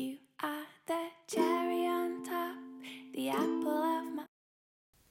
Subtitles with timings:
[0.00, 2.58] You are the cherry on top,
[3.14, 4.26] the apple of my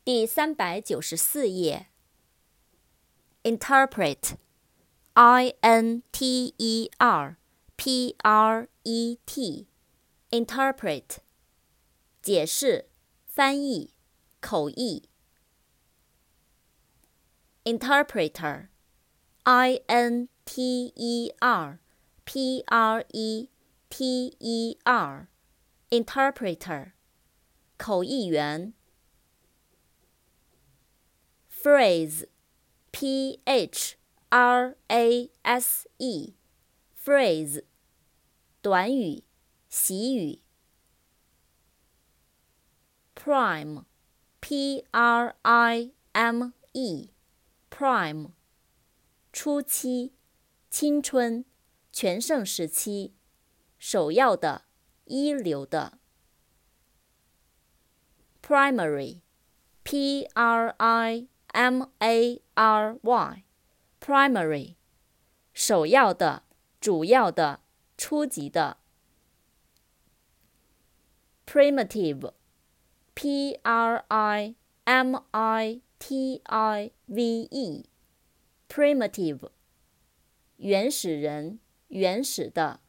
[0.03, 1.88] 第三百九十四页。
[3.43, 7.38] Interpret，I N T E R
[7.75, 11.18] P R E T，Interpret，
[12.21, 12.86] 解释、
[13.27, 13.91] 翻译、
[14.39, 15.09] 口译。
[17.63, 21.79] Interpreter，I N T E R
[22.23, 23.48] P R E
[23.91, 26.93] T E R，Interpreter，
[27.76, 28.72] 口译员。
[31.63, 32.27] phrase,
[32.91, 33.97] p h
[34.30, 36.33] r a s e,
[36.97, 37.64] phrase,
[38.62, 39.25] 短语、
[39.69, 40.41] 习语。
[43.14, 43.84] prime,
[44.41, 47.11] p r i m e,
[47.69, 48.30] prime,
[49.30, 50.14] 初期、
[50.70, 51.44] 青春、
[51.92, 53.12] 全盛时期、
[53.80, 54.66] 首要的、
[55.06, 55.98] 一流的。
[58.42, 59.22] primary,
[59.82, 64.74] p r i M A R Y，primary，
[65.55, 66.42] 首要的、
[66.78, 67.60] 主要的、
[67.96, 68.77] 初级的。
[71.46, 79.48] Primitive，P R I M I T I V E，primitive，
[80.58, 82.80] 原始人、原始的。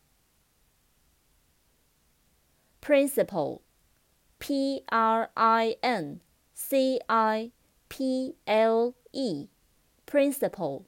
[2.80, 6.20] Principle，P R I N
[6.54, 7.50] C I
[7.88, 10.84] P L E，principle，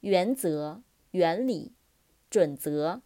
[0.00, 1.72] 原则、原理、
[2.28, 3.02] 准则。